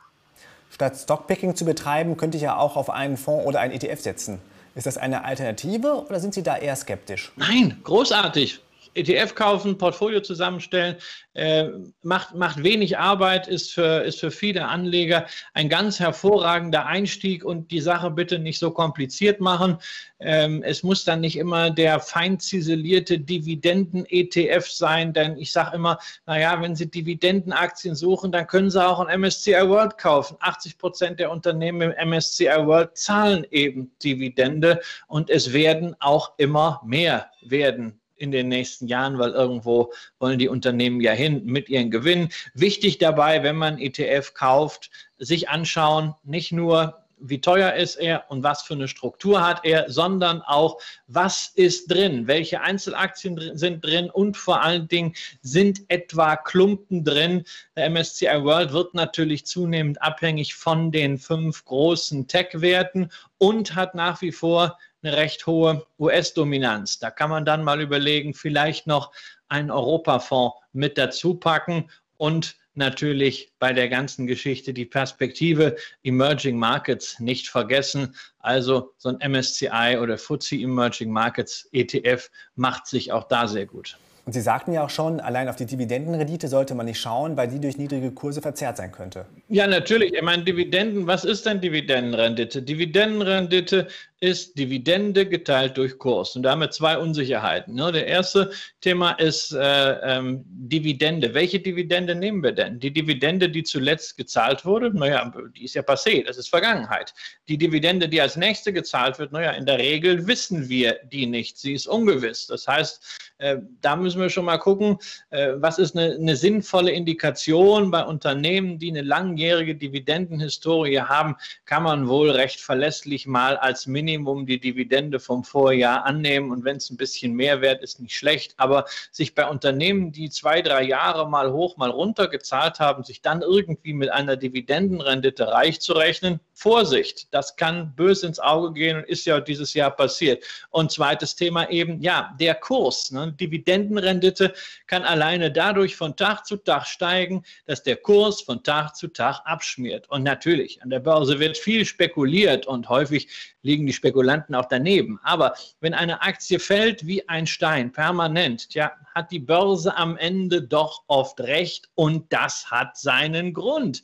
Statt 0.78 0.96
Stockpicking 0.96 1.56
zu 1.56 1.66
betreiben, 1.66 2.18
könnte 2.18 2.38
ich 2.38 2.44
ja 2.44 2.56
auch 2.56 2.78
auf 2.78 2.92
einen 2.92 3.18
Fonds 3.18 3.48
oder 3.48 3.62
einen 3.62 3.74
ETF 3.74 4.00
setzen. 4.00 4.38
Ist 4.76 4.86
das 4.86 4.96
eine 5.00 5.26
Alternative 5.26 6.06
oder 6.08 6.20
sind 6.20 6.36
Sie 6.36 6.44
da 6.44 6.56
eher 6.56 6.76
skeptisch? 6.76 7.32
Nein, 7.36 7.80
großartig. 7.84 8.60
ETF 8.98 9.36
kaufen, 9.36 9.78
Portfolio 9.78 10.22
zusammenstellen, 10.22 10.96
äh, 11.34 11.70
macht, 12.02 12.34
macht 12.34 12.64
wenig 12.64 12.98
Arbeit, 12.98 13.48
ist 13.48 13.74
für, 13.74 14.04
ist 14.04 14.20
für 14.20 14.32
viele 14.32 14.68
Anleger 14.68 15.28
ein 15.54 15.70
ganz 15.70 16.00
hervorragender 16.00 16.86
Einstieg 16.86 17.46
und 17.46 17.70
die 17.72 17.80
Sache 17.80 18.10
bitte 18.10 18.40
nicht 18.40 18.58
so 18.60 18.72
kompliziert 18.72 19.40
machen. 19.40 19.78
Ähm, 20.20 20.64
es 20.64 20.82
muss 20.82 21.04
dann 21.04 21.22
nicht 21.22 21.38
immer 21.38 21.70
der 21.70 22.00
fein 22.00 22.40
ziselierte 22.40 23.20
Dividenden-ETF 23.20 24.68
sein, 24.68 25.14
denn 25.14 25.38
ich 25.38 25.52
sage 25.52 25.76
immer, 25.76 26.00
naja, 26.26 26.60
wenn 26.62 26.76
Sie 26.76 26.90
Dividendenaktien 26.90 27.94
suchen, 27.94 28.32
dann 28.32 28.48
können 28.48 28.72
Sie 28.72 28.84
auch 28.84 29.00
ein 29.00 29.22
MSCI 29.22 29.68
World 29.68 29.98
kaufen. 29.98 30.38
80 30.40 30.78
Prozent 30.80 31.20
der 31.20 31.30
Unternehmen 31.30 31.92
im 31.92 32.10
MSCI 32.10 32.66
World 32.66 32.98
zahlen 32.98 33.46
eben 33.52 33.92
Dividende 34.04 34.82
und 35.08 35.30
es 35.30 35.54
werden 35.54 35.96
auch 36.00 36.34
immer 36.38 36.82
mehr 36.84 37.30
werden 37.42 38.00
in 38.18 38.32
den 38.32 38.50
nächsten 38.50 38.88
Jahren, 38.88 39.20
weil 39.20 39.32
irgendwo 39.32 39.94
wollen 40.20 40.40
die 40.40 40.50
Unternehmen 40.50 41.02
ja 41.02 41.12
hin 41.12 41.46
mit 41.46 41.70
ihren 41.70 41.92
Gewinnen. 41.92 42.30
Wichtig 42.54 42.98
dabei, 42.98 43.44
wenn 43.44 43.56
man 43.56 43.80
ETF 43.80 44.34
kauft, 44.34 44.90
sich 45.18 45.50
anschauen, 45.50 46.16
nicht 46.24 46.52
nur 46.52 47.07
wie 47.20 47.42
teuer 47.42 47.74
ist 47.74 47.96
er 47.96 48.26
und 48.30 48.44
was 48.44 48.62
für 48.62 48.74
eine 48.74 48.88
Struktur 48.88 49.46
hat 49.46 49.62
er, 49.64 49.90
sondern 49.90 50.42
auch, 50.42 50.80
was 51.08 51.52
ist 51.56 51.92
drin, 51.92 52.28
welche 52.28 52.62
Einzelaktien 52.62 53.58
sind 53.58 53.84
drin 53.84 54.10
und 54.10 54.38
vor 54.38 54.62
allen 54.62 54.88
Dingen 54.88 55.14
sind 55.42 55.82
etwa 55.90 56.36
Klumpen 56.36 57.04
drin. 57.04 57.44
Der 57.76 57.90
MSCI 57.90 58.44
World 58.44 58.74
wird 58.74 58.94
natürlich 58.94 59.46
zunehmend 59.46 60.02
abhängig 60.02 60.56
von 60.56 60.92
den 60.92 61.18
fünf 61.18 61.66
großen 61.66 62.28
Tech-Werten 62.28 63.10
und 63.38 63.76
hat 63.76 63.96
nach 63.96 64.22
wie 64.22 64.32
vor 64.32 64.78
eine 65.02 65.16
recht 65.16 65.46
hohe 65.48 65.86
US-Dominanz. 66.00 67.00
Da 67.00 67.12
kann 67.12 67.30
man 67.30 67.46
dann 67.46 67.64
mal 67.64 67.82
überlegen, 67.82 68.34
vielleicht 68.34 68.88
noch 68.88 69.12
einen 69.48 69.72
Europafonds 69.72 70.56
mit 70.74 70.98
dazu 70.98 71.36
packen 71.36 71.90
und 72.18 72.58
natürlich 72.78 73.52
bei 73.60 73.74
der 73.74 73.90
ganzen 73.90 74.28
Geschichte 74.28 74.74
die 74.74 74.86
Perspektive 74.86 75.76
Emerging 76.04 76.58
Markets 76.58 77.20
nicht 77.20 77.50
vergessen. 77.50 78.16
Also 78.40 78.94
so 78.98 79.10
ein 79.10 79.32
MSCI 79.32 79.98
oder 80.02 80.18
FTSE 80.18 80.56
Emerging 80.56 81.12
Markets 81.12 81.68
ETF 81.72 82.30
macht 82.56 82.88
sich 82.88 83.12
auch 83.12 83.28
da 83.28 83.48
sehr 83.48 83.66
gut. 83.66 83.98
Und 84.28 84.34
Sie 84.34 84.42
sagten 84.42 84.74
ja 84.74 84.84
auch 84.84 84.90
schon, 84.90 85.22
allein 85.22 85.48
auf 85.48 85.56
die 85.56 85.66
Dividendenrendite 85.66 86.50
sollte 86.50 86.76
man 86.76 86.86
nicht 86.86 87.00
schauen, 87.00 87.38
weil 87.38 87.48
die 87.48 87.62
durch 87.62 87.78
niedrige 87.78 88.12
Kurse 88.12 88.42
verzerrt 88.42 88.76
sein 88.76 88.92
könnte. 88.92 89.26
Ja, 89.48 89.68
natürlich. 89.68 90.14
Ich 90.14 90.22
meine, 90.22 90.44
Dividenden, 90.44 91.08
was 91.08 91.24
ist 91.24 91.46
denn 91.46 91.62
Dividendenrendite? 91.62 92.62
Dividendenrendite 92.62 93.88
ist 94.20 94.58
Dividende 94.58 95.28
geteilt 95.28 95.78
durch 95.78 95.98
Kurs. 95.98 96.36
Und 96.36 96.44
da 96.44 96.52
haben 96.52 96.62
wir 96.62 96.72
zwei 96.72 96.98
Unsicherheiten. 96.98 97.76
Ne? 97.76 97.92
Der 97.92 98.08
erste 98.08 98.52
Thema 98.82 99.12
ist 99.12 99.54
äh, 99.54 99.92
ähm, 100.02 100.44
Dividende. 100.46 101.34
Welche 101.34 101.60
Dividende 101.60 102.16
nehmen 102.16 102.44
wir 102.44 102.52
denn? 102.52 102.80
Die 102.80 102.92
Dividende, 102.92 103.48
die 103.48 103.64
zuletzt 103.64 104.18
gezahlt 104.18 104.66
wurde, 104.66 104.92
naja, 104.92 105.32
die 105.56 105.66
ist 105.66 105.76
ja 105.76 105.84
passé, 105.84 106.26
das 106.26 106.38
ist 106.38 106.50
Vergangenheit. 106.50 107.14
Die 107.48 107.58
Dividende, 107.58 108.10
die 108.10 108.20
als 108.20 108.36
nächste 108.36 108.74
gezahlt 108.74 109.20
wird, 109.20 109.32
naja, 109.32 109.52
in 109.52 109.68
der 109.68 109.78
Regel 109.78 110.28
wissen 110.28 110.68
wir 110.68 110.98
die 111.12 111.28
nicht. 111.28 111.60
Sie 111.60 111.74
ist 111.74 111.88
ungewiss. 111.88 112.48
Das 112.48 112.68
heißt, 112.68 113.30
äh, 113.38 113.58
da 113.82 113.96
müssen 113.96 114.17
wir 114.20 114.30
schon 114.30 114.46
mal 114.46 114.58
gucken, 114.58 114.98
äh, 115.30 115.54
was 115.56 115.80
ist 115.80 115.96
eine, 115.96 116.16
eine 116.16 116.36
sinnvolle 116.36 116.92
Indikation 116.92 117.92
bei 117.92 118.04
Unternehmen, 118.04 118.80
die 118.80 118.90
eine 118.90 119.02
langjährige 119.02 119.76
Dividendenhistorie 119.76 121.00
haben, 121.00 121.36
kann 121.66 121.84
man 121.84 122.08
wohl 122.08 122.32
recht 122.32 122.60
verlässlich 122.60 123.28
mal 123.28 123.58
als 123.58 123.88
Minimum 123.88 124.46
die 124.46 124.60
Dividende 124.60 125.20
vom 125.20 125.44
Vorjahr 125.44 126.06
annehmen 126.06 126.52
und 126.52 126.64
wenn 126.64 126.78
es 126.78 126.90
ein 126.90 126.98
bisschen 126.98 127.34
mehr 127.34 127.62
wert 127.62 127.82
ist, 127.84 128.00
nicht 128.00 128.16
schlecht. 128.16 128.54
Aber 128.58 128.86
sich 129.12 129.36
bei 129.36 129.48
Unternehmen, 129.48 130.12
die 130.12 130.30
zwei, 130.30 130.62
drei 130.62 130.84
Jahre 130.84 131.30
mal 131.30 131.52
hoch, 131.52 131.78
mal 131.78 131.90
runter 131.90 132.28
gezahlt 132.28 132.80
haben, 132.80 133.04
sich 133.04 133.22
dann 133.22 133.42
irgendwie 133.42 133.94
mit 133.94 134.10
einer 134.12 134.38
Dividendenrendite 134.38 135.48
reich 135.48 135.80
zu 135.80 135.94
rechnen, 135.94 136.40
Vorsicht, 136.60 137.32
das 137.36 137.56
kann 137.56 137.94
böse 137.96 138.26
ins 138.26 138.40
Auge 138.40 138.74
gehen 138.74 138.98
und 138.98 139.04
ist 139.04 139.28
ja 139.28 139.40
dieses 139.40 139.76
Jahr 139.76 139.92
passiert. 139.92 140.44
Und 140.72 140.92
zweites 140.92 141.36
Thema 141.36 141.70
eben, 141.70 142.02
ja, 142.02 142.36
der 142.40 142.56
Kurs. 142.56 143.12
Ne? 143.12 143.32
Dividendenrendite 143.40 144.56
kann 144.88 145.04
alleine 145.04 145.52
dadurch 145.52 145.96
von 145.96 146.16
Tag 146.16 146.48
zu 146.48 146.58
Tag 146.58 146.88
steigen, 146.88 147.44
dass 147.68 147.84
der 147.84 147.98
Kurs 147.98 148.42
von 148.42 148.64
Tag 148.64 148.96
zu 148.96 149.08
Tag 149.08 149.42
abschmiert. 149.46 150.10
Und 150.10 150.24
natürlich, 150.24 150.82
an 150.82 150.90
der 150.90 151.00
Börse 151.00 151.40
wird 151.40 151.60
viel 151.60 151.86
spekuliert 151.86 152.66
und 152.66 152.90
häufig 152.90 153.28
liegen 153.62 153.86
die 153.86 153.94
Spekulanten 153.94 154.56
auch 154.56 154.66
daneben. 154.66 155.20
Aber 155.22 155.54
wenn 155.80 155.94
eine 155.94 156.24
Aktie 156.24 156.58
fällt 156.58 157.06
wie 157.06 157.30
ein 157.30 157.46
Stein 157.46 157.92
permanent, 157.92 158.74
ja, 158.74 158.94
hat 159.14 159.30
die 159.32 159.38
Börse 159.40 159.96
am 159.96 160.18
Ende 160.18 160.64
doch 160.64 161.04
oft 161.06 161.40
recht 161.40 161.88
und 161.94 162.34
das 162.34 162.72
hat 162.72 162.98
seinen 162.98 163.54
Grund. 163.54 164.02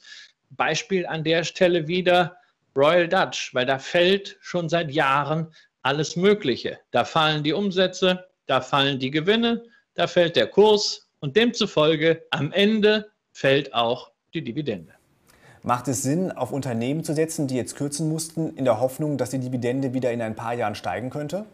Beispiel 0.51 1.07
an 1.07 1.24
der 1.24 1.43
Stelle 1.43 1.88
wieder 1.88 2.38
Royal 2.75 3.08
Dutch, 3.08 3.53
weil 3.53 3.65
da 3.65 3.80
fällt 3.80 4.38
schon 4.42 4.70
seit 4.70 4.92
Jahren 4.92 5.53
alles 5.84 6.15
Mögliche. 6.15 6.80
Da 6.92 7.06
fallen 7.06 7.44
die 7.44 7.53
Umsätze, 7.53 8.25
da 8.48 8.62
fallen 8.62 9.00
die 9.00 9.12
Gewinne, 9.12 9.63
da 9.96 10.08
fällt 10.08 10.36
der 10.36 10.48
Kurs 10.48 11.08
und 11.20 11.36
demzufolge 11.36 12.24
am 12.32 12.51
Ende 12.51 13.12
fällt 13.32 13.74
auch 13.74 14.12
die 14.34 14.44
Dividende. 14.44 14.94
Macht 15.62 15.88
es 15.88 16.03
Sinn, 16.03 16.32
auf 16.32 16.51
Unternehmen 16.51 17.03
zu 17.03 17.13
setzen, 17.13 17.48
die 17.48 17.56
jetzt 17.56 17.77
kürzen 17.77 18.10
mussten, 18.10 18.56
in 18.58 18.65
der 18.65 18.82
Hoffnung, 18.82 19.18
dass 19.18 19.30
die 19.30 19.39
Dividende 19.39 19.94
wieder 19.94 20.12
in 20.12 20.22
ein 20.22 20.36
paar 20.36 20.53
Jahren 20.53 20.75
steigen 20.75 21.10
könnte? 21.10 21.46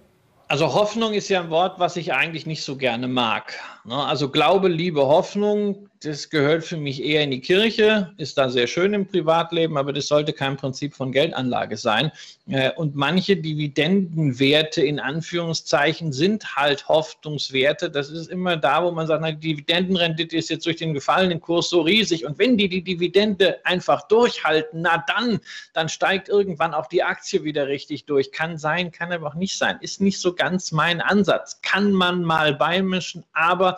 Also 0.48 0.74
Hoffnung 0.74 1.14
ist 1.14 1.30
ja 1.30 1.42
ein 1.42 1.52
Wort, 1.52 1.80
was 1.80 1.96
ich 1.96 2.12
eigentlich 2.12 2.48
nicht 2.48 2.64
so 2.64 2.76
gerne 2.76 3.08
mag. 3.08 3.54
Ne? 3.86 3.96
Also 3.96 4.30
Glaube, 4.30 4.68
Liebe, 4.68 5.06
Hoffnung, 5.06 5.88
das 6.02 6.30
gehört 6.30 6.64
für 6.64 6.78
mich 6.78 7.04
eher 7.04 7.24
in 7.24 7.32
die 7.32 7.42
Kirche, 7.42 8.14
ist 8.16 8.38
da 8.38 8.50
sehr 8.50 8.68
schön 8.68 8.94
im 8.94 9.06
Privatleben, 9.06 9.78
aber 9.78 9.92
das 9.92 10.08
sollte 10.08 10.32
kein 10.32 10.56
Prinzip 10.56 10.94
von 10.96 11.12
Geldanlage 11.12 11.76
sein. 11.76 12.12
Äh, 12.48 12.72
und 12.72 12.96
manche 12.96 13.36
Dividendenwerte 13.36 14.82
in 14.82 15.02
Anführungszeichen 15.02 16.14
sind 16.14 16.56
halt 16.56 16.88
Hoffnungswerte. 16.88 17.92
Das 17.92 18.10
ist 18.10 18.28
immer 18.28 18.56
da, 18.56 18.86
wo 18.86 18.92
man 18.92 19.08
sagt, 19.08 19.22
na, 19.22 19.34
die 19.34 19.56
Dividendenrendite 19.56 20.38
ist 20.38 20.50
jetzt 20.50 20.66
durch 20.66 20.78
den 20.78 20.94
gefallenen 20.94 21.42
Kurs 21.42 21.70
so 21.70 21.82
riesig. 21.82 22.26
Und 22.26 22.40
wenn 22.40 22.58
die 22.58 22.70
die 22.70 22.84
Dividende 22.84 23.64
einfach 23.66 24.08
durchhalten, 24.08 24.82
na 24.82 25.04
dann, 25.06 25.42
dann 25.74 25.90
steigt 25.90 26.30
irgendwann 26.30 26.74
auch 26.74 26.88
die 26.88 27.04
Aktie 27.04 27.44
wieder 27.44 27.68
richtig 27.68 28.06
durch. 28.06 28.32
Kann 28.32 28.58
sein, 28.58 28.94
kann 28.94 29.12
aber 29.12 29.28
auch 29.28 29.36
nicht 29.36 29.58
sein. 29.58 29.78
Ist 29.82 30.00
nicht 30.00 30.22
so 30.22 30.34
ganz 30.34 30.72
mein 30.72 31.02
Ansatz. 31.02 31.60
Kann 31.62 31.92
man 31.92 32.24
mal 32.24 32.54
beimischen, 32.54 33.26
aber 33.34 33.76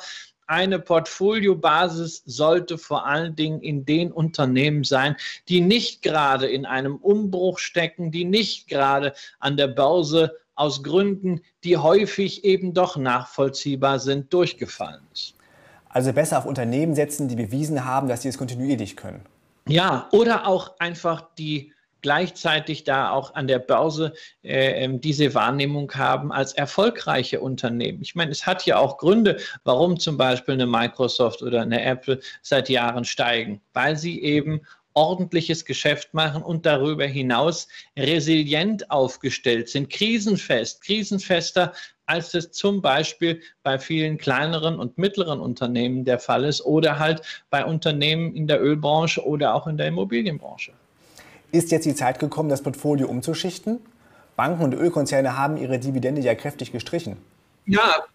eine 0.52 0.80
Portfoliobasis 0.80 2.24
sollte 2.26 2.78
vor 2.78 3.06
allen 3.06 3.38
Dingen 3.38 3.62
in 3.62 3.86
den 3.86 4.12
Unternehmen 4.12 4.84
sein, 4.84 5.16
die 5.48 5.62
nicht 5.62 6.02
gerade 6.02 6.46
in 6.46 6.66
einem 6.66 6.98
Umbruch 6.98 7.58
stecken, 7.58 8.12
die 8.12 8.26
nicht 8.26 8.68
gerade 8.68 9.14
an 9.40 9.56
der 9.56 9.70
Börse 9.70 10.36
aus 10.56 10.84
Gründen, 10.84 11.40
die 11.64 11.78
häufig 11.78 12.44
eben 12.44 12.74
doch 12.74 12.98
nachvollziehbar 12.98 14.00
sind, 14.00 14.34
durchgefallen 14.34 15.08
ist. 15.14 15.36
Also 15.88 16.12
besser 16.12 16.38
auf 16.38 16.46
Unternehmen 16.46 16.96
setzen, 16.96 17.30
die 17.30 17.38
bewiesen 17.38 17.86
haben, 17.86 18.10
dass 18.10 18.24
sie 18.24 18.28
es 18.28 18.38
kontinuierlich 18.38 18.98
können. 18.98 19.22
Ja, 19.70 20.10
oder 20.12 20.48
auch 20.48 20.78
einfach 20.80 21.30
die 21.38 21.74
gleichzeitig 22.02 22.84
da 22.84 23.12
auch 23.12 23.36
an 23.36 23.48
der 23.48 23.60
Börse 23.60 24.14
äh, 24.44 24.84
ähm, 24.84 25.02
diese 25.02 25.34
Wahrnehmung 25.34 25.92
haben 25.94 26.32
als 26.32 26.54
erfolgreiche 26.54 27.40
Unternehmen. 27.40 28.02
Ich 28.02 28.16
meine, 28.16 28.32
es 28.32 28.46
hat 28.46 28.66
ja 28.66 28.78
auch 28.78 28.98
Gründe, 28.98 29.38
warum 29.64 30.00
zum 30.00 30.18
Beispiel 30.18 30.56
eine 30.56 30.68
Microsoft 30.68 31.42
oder 31.42 31.62
eine 31.62 31.84
Apple 31.84 32.20
seit 32.42 32.70
Jahren 32.70 33.06
steigen, 33.06 33.62
weil 33.74 33.96
sie 33.98 34.22
eben 34.22 34.62
ordentliches 34.94 35.66
Geschäft 35.66 36.14
machen 36.14 36.44
und 36.44 36.66
darüber 36.66 37.06
hinaus 37.06 37.68
resilient 37.98 38.92
aufgestellt 38.92 39.70
sind, 39.70 39.90
krisenfest, 39.90 40.82
krisenfester, 40.82 41.74
als 42.06 42.34
es 42.34 42.52
zum 42.52 42.82
Beispiel 42.82 43.42
bei 43.64 43.80
vielen 43.80 44.18
kleineren 44.18 44.80
und 44.80 44.98
mittleren 44.98 45.40
Unternehmen 45.40 46.04
der 46.04 46.20
Fall 46.20 46.44
ist 46.44 46.62
oder 46.62 47.00
halt 47.00 47.22
bei 47.50 47.64
Unternehmen 47.64 48.36
in 48.36 48.48
der 48.48 48.62
Ölbranche 48.62 49.26
oder 49.26 49.56
auch 49.56 49.66
in 49.68 49.78
der 49.78 49.88
Immobilienbranche. 49.88 50.74
Ist 51.52 51.72
jetzt 51.72 51.86
die 51.86 51.96
Zeit 51.96 52.20
gekommen, 52.20 52.50
das 52.50 52.62
Portfolio 52.62 53.08
umzuschichten? 53.08 53.80
Banken 54.36 54.64
und 54.64 54.74
Ölkonzerne 54.74 55.38
haben 55.38 55.58
ihre 55.58 55.80
Dividende 55.80 56.22
ja 56.22 56.34
kräftig 56.36 56.72
gestrichen. 56.72 57.18
Ja, 57.66 58.06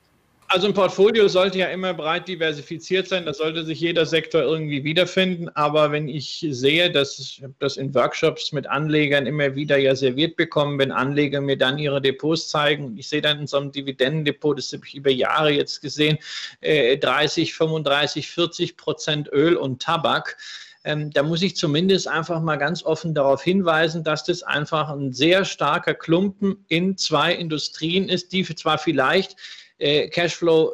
also 0.48 0.66
ein 0.66 0.74
Portfolio 0.74 1.28
sollte 1.28 1.58
ja 1.58 1.66
immer 1.66 1.94
breit 1.94 2.28
diversifiziert 2.28 3.08
sein. 3.08 3.26
Da 3.26 3.34
sollte 3.34 3.64
sich 3.64 3.80
jeder 3.80 4.06
Sektor 4.06 4.42
irgendwie 4.42 4.84
wiederfinden. 4.84 5.48
Aber 5.50 5.92
wenn 5.92 6.08
ich 6.08 6.46
sehe, 6.50 6.90
dass 6.90 7.18
ich 7.18 7.42
das 7.58 7.76
in 7.76 7.94
Workshops 7.94 8.52
mit 8.52 8.66
Anlegern 8.66 9.26
immer 9.26 9.54
wieder 9.54 9.76
ja 9.76 9.94
serviert 9.94 10.36
bekommen, 10.36 10.78
wenn 10.78 10.92
Anleger 10.92 11.40
mir 11.40 11.56
dann 11.56 11.78
ihre 11.78 12.00
Depots 12.00 12.48
zeigen 12.48 12.96
ich 12.96 13.08
sehe 13.08 13.20
dann 13.20 13.40
in 13.40 13.46
so 13.46 13.58
einem 13.58 13.72
Dividendendepot, 13.72 14.58
das 14.58 14.72
habe 14.72 14.82
ich 14.86 14.94
über 14.94 15.10
Jahre 15.10 15.50
jetzt 15.50 15.80
gesehen, 15.80 16.18
30, 16.62 17.54
35, 17.54 18.28
40 18.28 18.76
Prozent 18.76 19.28
Öl 19.32 19.56
und 19.56 19.82
Tabak. 19.82 20.36
Ähm, 20.84 21.10
da 21.10 21.24
muss 21.24 21.42
ich 21.42 21.56
zumindest 21.56 22.06
einfach 22.06 22.40
mal 22.40 22.56
ganz 22.56 22.84
offen 22.84 23.12
darauf 23.12 23.42
hinweisen, 23.42 24.04
dass 24.04 24.22
das 24.22 24.44
einfach 24.44 24.88
ein 24.88 25.12
sehr 25.12 25.44
starker 25.44 25.94
Klumpen 25.94 26.64
in 26.68 26.96
zwei 26.96 27.34
Industrien 27.34 28.08
ist, 28.08 28.32
die 28.32 28.44
zwar 28.44 28.78
vielleicht 28.78 29.36
äh, 29.78 30.08
Cashflow 30.08 30.72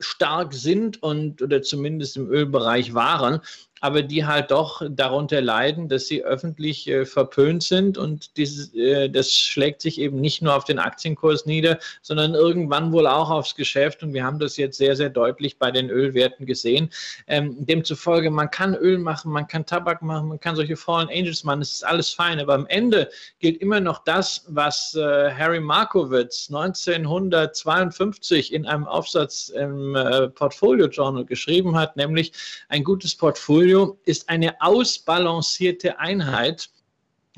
stark 0.00 0.54
sind 0.54 1.02
und 1.02 1.42
oder 1.42 1.62
zumindest 1.62 2.16
im 2.16 2.30
Ölbereich 2.30 2.94
waren, 2.94 3.40
aber 3.80 4.02
die 4.02 4.26
halt 4.26 4.50
doch 4.50 4.82
darunter 4.88 5.40
leiden, 5.40 5.88
dass 5.88 6.06
sie 6.06 6.24
öffentlich 6.24 6.88
äh, 6.88 7.04
verpönt 7.04 7.62
sind 7.62 7.98
und 7.98 8.36
dieses, 8.36 8.74
äh, 8.74 9.08
das 9.08 9.32
schlägt 9.32 9.82
sich 9.82 10.00
eben 10.00 10.20
nicht 10.20 10.42
nur 10.42 10.54
auf 10.54 10.64
den 10.64 10.78
Aktienkurs 10.78 11.46
nieder, 11.46 11.78
sondern 12.02 12.34
irgendwann 12.34 12.92
wohl 12.92 13.06
auch 13.06 13.30
aufs 13.30 13.54
Geschäft 13.54 14.02
und 14.02 14.12
wir 14.12 14.24
haben 14.24 14.38
das 14.38 14.56
jetzt 14.56 14.78
sehr, 14.78 14.96
sehr 14.96 15.10
deutlich 15.10 15.58
bei 15.58 15.70
den 15.70 15.90
Ölwerten 15.90 16.46
gesehen. 16.46 16.90
Ähm, 17.26 17.66
demzufolge, 17.66 18.30
man 18.30 18.50
kann 18.50 18.74
Öl 18.74 18.98
machen, 18.98 19.32
man 19.32 19.46
kann 19.46 19.66
Tabak 19.66 20.02
machen, 20.02 20.28
man 20.28 20.40
kann 20.40 20.56
solche 20.56 20.76
Fallen 20.76 21.08
Angels 21.08 21.44
machen, 21.44 21.60
das 21.60 21.72
ist 21.72 21.86
alles 21.86 22.10
fein, 22.10 22.40
aber 22.40 22.54
am 22.54 22.66
Ende 22.66 23.10
gilt 23.38 23.60
immer 23.60 23.80
noch 23.80 24.04
das, 24.04 24.44
was 24.48 24.94
äh, 24.94 25.30
Harry 25.32 25.60
Markowitz 25.60 26.48
1952 26.48 28.52
in 28.52 28.66
einem 28.66 28.86
Aufsatz 28.86 29.50
im 29.50 29.94
äh, 29.94 30.28
Portfolio 30.28 30.86
Journal 30.86 31.24
geschrieben 31.24 31.76
hat, 31.76 31.96
nämlich 31.96 32.32
ein 32.68 32.84
gutes 32.84 33.14
Portfolio 33.14 33.67
Portfolio 33.68 33.98
ist 34.06 34.28
eine 34.30 34.60
ausbalancierte 34.60 35.98
Einheit 35.98 36.70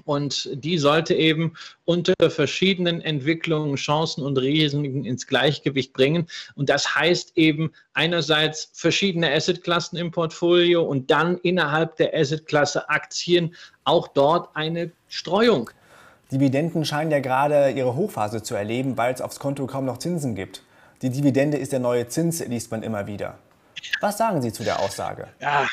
und 0.04 0.49
die 0.52 0.78
sollte 0.78 1.14
eben 1.14 1.54
unter 1.84 2.14
verschiedenen 2.28 3.00
Entwicklungen, 3.00 3.75
Chancen 3.75 4.25
und 4.25 4.38
Risiken 4.38 5.04
ins 5.04 5.26
Gleichgewicht 5.26 5.92
bringen. 5.92 6.28
Und 6.54 6.68
das 6.68 6.94
heißt 6.94 7.32
eben 7.37 7.72
einerseits 7.94 8.70
verschiedene 8.72 9.30
Assetklassen 9.32 9.99
im 9.99 10.12
Portfolio 10.12 10.82
und 10.84 11.10
dann 11.10 11.37
innerhalb 11.38 11.96
der 11.96 12.14
Assetklasse 12.14 12.88
Aktien 12.88 13.54
auch 13.84 14.08
dort 14.08 14.54
eine 14.54 14.92
Streuung. 15.08 15.70
Dividenden 16.30 16.84
scheinen 16.84 17.10
ja 17.10 17.18
gerade 17.18 17.70
ihre 17.70 17.96
Hochphase 17.96 18.42
zu 18.42 18.54
erleben, 18.54 18.96
weil 18.96 19.12
es 19.12 19.20
aufs 19.20 19.40
Konto 19.40 19.66
kaum 19.66 19.84
noch 19.84 19.99
Zinsen 19.99 20.37
gibt. 20.37 20.62
Die 21.02 21.10
Dividende 21.10 21.56
ist 21.56 21.72
der 21.72 21.80
neue 21.80 22.06
Zins, 22.06 22.44
liest 22.46 22.70
man 22.70 22.84
immer 22.84 23.08
wieder. 23.08 23.38
Was 24.00 24.18
sagen 24.18 24.40
Sie 24.40 24.52
zu 24.52 24.62
der 24.62 24.78
Aussage? 24.80 25.28
Ja, 25.40 25.66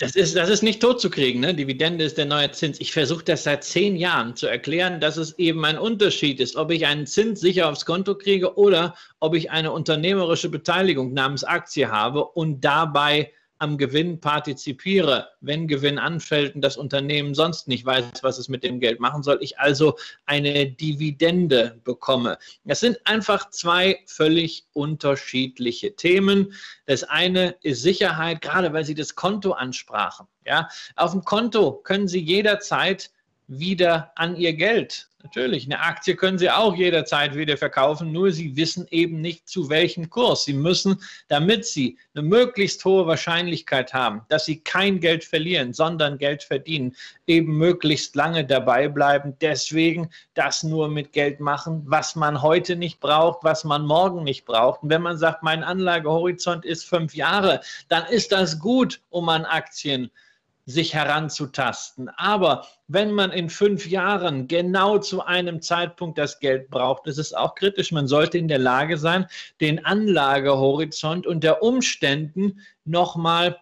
das 0.00 0.16
ist, 0.16 0.34
das 0.34 0.48
ist 0.48 0.62
nicht 0.62 0.80
tot 0.80 0.98
zu 0.98 1.10
kriegen. 1.10 1.40
Ne? 1.40 1.54
Dividende 1.54 2.04
ist 2.06 2.16
der 2.16 2.24
neue 2.24 2.50
Zins. 2.52 2.80
Ich 2.80 2.90
versuche 2.90 3.22
das 3.22 3.44
seit 3.44 3.64
zehn 3.64 3.96
Jahren 3.96 4.34
zu 4.34 4.46
erklären, 4.46 4.98
dass 4.98 5.18
es 5.18 5.38
eben 5.38 5.62
ein 5.66 5.78
Unterschied 5.78 6.40
ist, 6.40 6.56
ob 6.56 6.70
ich 6.70 6.86
einen 6.86 7.06
Zins 7.06 7.40
sicher 7.40 7.68
aufs 7.68 7.84
Konto 7.84 8.16
kriege 8.16 8.56
oder 8.56 8.94
ob 9.20 9.34
ich 9.34 9.50
eine 9.50 9.72
unternehmerische 9.72 10.48
Beteiligung 10.48 11.12
namens 11.12 11.44
Aktie 11.44 11.90
habe 11.90 12.24
und 12.24 12.64
dabei 12.64 13.30
am 13.60 13.76
Gewinn 13.76 14.20
partizipiere, 14.20 15.28
wenn 15.40 15.68
Gewinn 15.68 15.98
anfällt 15.98 16.54
und 16.54 16.62
das 16.62 16.78
Unternehmen 16.78 17.34
sonst 17.34 17.68
nicht 17.68 17.84
weiß, 17.84 18.06
was 18.22 18.38
es 18.38 18.48
mit 18.48 18.64
dem 18.64 18.80
Geld 18.80 19.00
machen 19.00 19.22
soll, 19.22 19.38
ich 19.42 19.58
also 19.58 19.96
eine 20.24 20.66
Dividende 20.70 21.78
bekomme. 21.84 22.38
Das 22.64 22.80
sind 22.80 22.98
einfach 23.04 23.50
zwei 23.50 24.00
völlig 24.06 24.66
unterschiedliche 24.72 25.94
Themen. 25.94 26.54
Das 26.86 27.04
eine 27.04 27.56
ist 27.62 27.82
Sicherheit, 27.82 28.40
gerade 28.40 28.72
weil 28.72 28.84
Sie 28.84 28.94
das 28.94 29.14
Konto 29.14 29.52
ansprachen. 29.52 30.26
Ja, 30.46 30.68
auf 30.96 31.12
dem 31.12 31.22
Konto 31.24 31.74
können 31.82 32.08
Sie 32.08 32.20
jederzeit 32.20 33.10
wieder 33.50 34.12
an 34.14 34.36
Ihr 34.36 34.54
Geld 34.54 35.10
Natürlich, 35.22 35.66
eine 35.66 35.80
Aktie 35.80 36.16
können 36.16 36.38
Sie 36.38 36.50
auch 36.50 36.74
jederzeit 36.74 37.34
wieder 37.36 37.58
verkaufen, 37.58 38.10
nur 38.10 38.32
Sie 38.32 38.56
wissen 38.56 38.86
eben 38.90 39.20
nicht 39.20 39.46
zu 39.46 39.68
welchem 39.68 40.08
Kurs. 40.08 40.46
Sie 40.46 40.54
müssen, 40.54 41.02
damit 41.28 41.66
Sie 41.66 41.98
eine 42.14 42.22
möglichst 42.22 42.82
hohe 42.86 43.06
Wahrscheinlichkeit 43.06 43.92
haben, 43.92 44.22
dass 44.28 44.46
Sie 44.46 44.60
kein 44.60 44.98
Geld 44.98 45.24
verlieren, 45.24 45.74
sondern 45.74 46.16
Geld 46.16 46.42
verdienen, 46.42 46.96
eben 47.26 47.58
möglichst 47.58 48.16
lange 48.16 48.46
dabei 48.46 48.88
bleiben. 48.88 49.36
Deswegen 49.42 50.08
das 50.32 50.62
nur 50.62 50.88
mit 50.88 51.12
Geld 51.12 51.38
machen, 51.38 51.82
was 51.84 52.16
man 52.16 52.40
heute 52.40 52.76
nicht 52.76 52.98
braucht, 52.98 53.44
was 53.44 53.64
man 53.64 53.84
morgen 53.84 54.24
nicht 54.24 54.46
braucht. 54.46 54.82
Und 54.82 54.88
wenn 54.88 55.02
man 55.02 55.18
sagt, 55.18 55.42
mein 55.42 55.62
Anlagehorizont 55.62 56.64
ist 56.64 56.88
fünf 56.88 57.14
Jahre, 57.14 57.60
dann 57.88 58.06
ist 58.06 58.32
das 58.32 58.58
gut, 58.58 59.02
um 59.10 59.28
an 59.28 59.44
Aktien 59.44 60.06
zu 60.06 60.29
sich 60.70 60.94
heranzutasten. 60.94 62.08
Aber 62.16 62.66
wenn 62.88 63.12
man 63.12 63.32
in 63.32 63.50
fünf 63.50 63.86
Jahren 63.86 64.48
genau 64.48 64.98
zu 64.98 65.24
einem 65.24 65.60
Zeitpunkt 65.60 66.18
das 66.18 66.38
Geld 66.38 66.70
braucht, 66.70 67.06
ist 67.06 67.18
es 67.18 67.34
auch 67.34 67.54
kritisch. 67.54 67.92
Man 67.92 68.06
sollte 68.06 68.38
in 68.38 68.48
der 68.48 68.58
Lage 68.58 68.96
sein, 68.96 69.26
den 69.60 69.84
Anlagehorizont 69.84 71.26
unter 71.26 71.62
Umständen 71.62 72.60
nochmal 72.84 73.58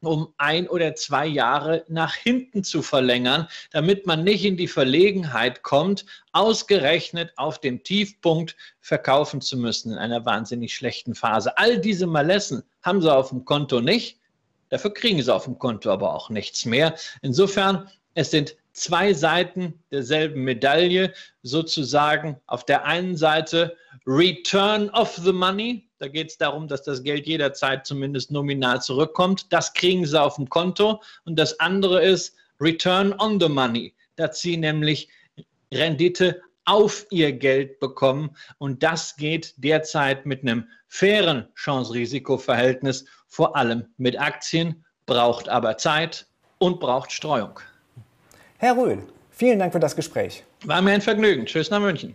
um 0.00 0.32
ein 0.38 0.68
oder 0.68 0.94
zwei 0.94 1.26
Jahre 1.26 1.84
nach 1.88 2.14
hinten 2.14 2.62
zu 2.62 2.82
verlängern, 2.82 3.48
damit 3.72 4.06
man 4.06 4.22
nicht 4.22 4.44
in 4.44 4.56
die 4.56 4.68
Verlegenheit 4.68 5.62
kommt, 5.62 6.06
ausgerechnet 6.32 7.32
auf 7.36 7.60
dem 7.60 7.82
Tiefpunkt 7.82 8.56
verkaufen 8.80 9.40
zu 9.40 9.56
müssen 9.56 9.92
in 9.92 9.98
einer 9.98 10.24
wahnsinnig 10.24 10.74
schlechten 10.74 11.14
Phase. 11.14 11.58
All 11.58 11.80
diese 11.80 12.06
Malessen 12.06 12.62
haben 12.82 13.02
sie 13.02 13.12
auf 13.12 13.30
dem 13.30 13.44
Konto 13.44 13.80
nicht. 13.80 14.20
Dafür 14.70 14.92
kriegen 14.92 15.22
sie 15.22 15.34
auf 15.34 15.44
dem 15.44 15.58
Konto 15.58 15.90
aber 15.90 16.14
auch 16.14 16.30
nichts 16.30 16.64
mehr. 16.64 16.94
Insofern, 17.22 17.88
es 18.14 18.30
sind 18.30 18.56
zwei 18.72 19.12
Seiten 19.12 19.82
derselben 19.90 20.44
Medaille, 20.44 21.12
sozusagen 21.42 22.40
auf 22.46 22.64
der 22.64 22.84
einen 22.84 23.16
Seite 23.16 23.76
Return 24.06 24.90
of 24.90 25.14
the 25.16 25.32
Money. 25.32 25.88
Da 25.98 26.08
geht 26.08 26.30
es 26.30 26.38
darum, 26.38 26.68
dass 26.68 26.82
das 26.82 27.02
Geld 27.02 27.26
jederzeit 27.26 27.86
zumindest 27.86 28.30
nominal 28.30 28.80
zurückkommt. 28.80 29.52
Das 29.52 29.72
kriegen 29.74 30.06
sie 30.06 30.20
auf 30.20 30.36
dem 30.36 30.48
Konto. 30.48 31.02
Und 31.24 31.38
das 31.38 31.58
andere 31.60 32.02
ist 32.02 32.36
Return 32.60 33.14
on 33.18 33.40
the 33.40 33.48
Money. 33.48 33.94
dass 34.18 34.40
sie 34.40 34.56
nämlich 34.56 35.08
Rendite 35.72 36.42
auf 36.68 37.06
ihr 37.10 37.32
Geld 37.32 37.80
bekommen. 37.80 38.36
Und 38.58 38.82
das 38.82 39.16
geht 39.16 39.54
derzeit 39.56 40.26
mit 40.26 40.42
einem 40.42 40.68
fairen 40.86 41.48
Chance-Risiko-Verhältnis, 41.54 43.06
vor 43.26 43.56
allem 43.56 43.86
mit 43.96 44.20
Aktien, 44.20 44.84
braucht 45.06 45.48
aber 45.48 45.78
Zeit 45.78 46.26
und 46.58 46.78
braucht 46.78 47.10
Streuung. 47.10 47.60
Herr 48.58 48.76
Röhl, 48.76 49.02
vielen 49.30 49.58
Dank 49.58 49.72
für 49.72 49.80
das 49.80 49.96
Gespräch. 49.96 50.44
War 50.64 50.82
mir 50.82 50.92
ein 50.92 51.00
Vergnügen. 51.00 51.46
Tschüss 51.46 51.70
nach 51.70 51.80
München. 51.80 52.14